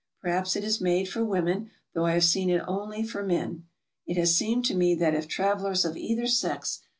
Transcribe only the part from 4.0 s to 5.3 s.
It has seemed to me that if